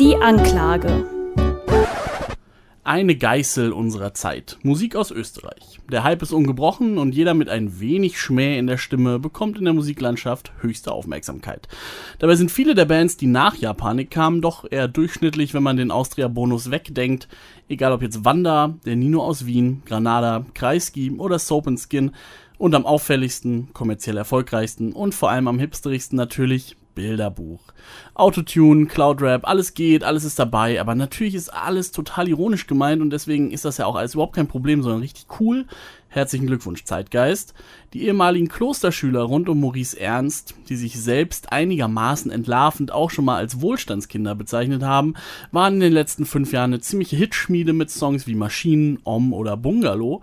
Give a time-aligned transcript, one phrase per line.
[0.00, 1.04] Die Anklage.
[2.84, 4.56] Eine Geißel unserer Zeit.
[4.62, 5.78] Musik aus Österreich.
[5.92, 9.66] Der Hype ist ungebrochen und jeder mit ein wenig Schmäh in der Stimme bekommt in
[9.66, 11.68] der Musiklandschaft höchste Aufmerksamkeit.
[12.18, 15.90] Dabei sind viele der Bands, die nach Japanik kamen, doch eher durchschnittlich, wenn man den
[15.90, 17.28] Austria-Bonus wegdenkt.
[17.68, 22.12] Egal ob jetzt Wanda, der Nino aus Wien, Granada, Kreisky oder Soap Skin.
[22.56, 27.60] Und am auffälligsten, kommerziell erfolgreichsten und vor allem am hipsterigsten natürlich Bilderbuch.
[28.14, 33.10] Autotune, Cloudrap, alles geht, alles ist dabei, aber natürlich ist alles total ironisch gemeint und
[33.10, 35.66] deswegen ist das ja auch alles überhaupt kein Problem, sondern richtig cool.
[36.12, 37.54] Herzlichen Glückwunsch, Zeitgeist.
[37.92, 43.36] Die ehemaligen Klosterschüler rund um Maurice Ernst, die sich selbst einigermaßen entlarvend auch schon mal
[43.36, 45.14] als Wohlstandskinder bezeichnet haben,
[45.52, 49.56] waren in den letzten fünf Jahren eine ziemliche Hitschmiede mit Songs wie Maschinen, Om oder
[49.56, 50.20] Bungalow.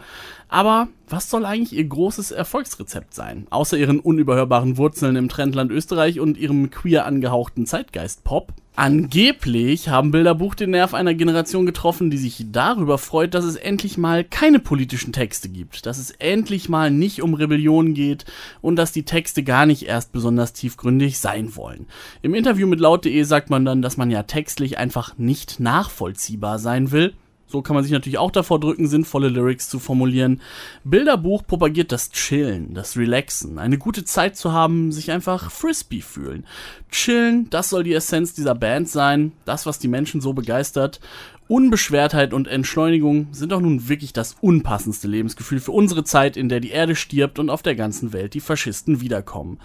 [0.50, 3.48] Aber was soll eigentlich ihr großes Erfolgsrezept sein?
[3.50, 8.52] Außer ihren unüberhörbaren Wurzeln im Trendland Österreich und ihrem queer angehauchten Zeitgeist-Pop?
[8.80, 13.98] Angeblich haben Bilderbuch den Nerv einer Generation getroffen, die sich darüber freut, dass es endlich
[13.98, 18.26] mal keine politischen Texte gibt, dass es endlich mal nicht um Rebellion geht
[18.62, 21.88] und dass die Texte gar nicht erst besonders tiefgründig sein wollen.
[22.22, 26.92] Im Interview mit laut.de sagt man dann, dass man ja textlich einfach nicht nachvollziehbar sein
[26.92, 27.16] will
[27.48, 30.42] so kann man sich natürlich auch davor drücken, sinnvolle Lyrics zu formulieren.
[30.84, 36.46] Bilderbuch propagiert das Chillen, das Relaxen, eine gute Zeit zu haben, sich einfach frisbee fühlen.
[36.92, 41.00] Chillen, das soll die Essenz dieser Band sein, das, was die Menschen so begeistert.
[41.48, 46.60] Unbeschwertheit und Entschleunigung sind doch nun wirklich das unpassendste Lebensgefühl für unsere Zeit, in der
[46.60, 49.60] die Erde stirbt und auf der ganzen Welt die Faschisten wiederkommen.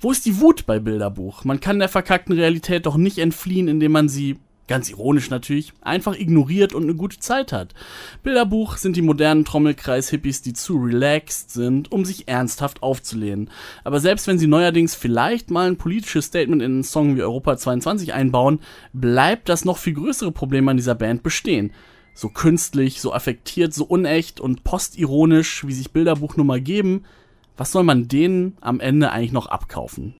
[0.00, 1.44] Wo ist die Wut bei Bilderbuch?
[1.44, 6.14] Man kann der verkackten Realität doch nicht entfliehen, indem man sie ganz ironisch natürlich, einfach
[6.14, 7.74] ignoriert und eine gute Zeit hat.
[8.22, 13.50] Bilderbuch sind die modernen Trommelkreis-Hippies, die zu relaxed sind, um sich ernsthaft aufzulehnen.
[13.82, 17.56] Aber selbst wenn sie neuerdings vielleicht mal ein politisches Statement in einen Song wie Europa
[17.56, 18.60] 22 einbauen,
[18.92, 21.72] bleibt das noch viel größere Problem an dieser Band bestehen.
[22.14, 27.04] So künstlich, so affektiert, so unecht und postironisch, wie sich Bilderbuch nun mal geben,
[27.56, 30.14] was soll man denen am Ende eigentlich noch abkaufen?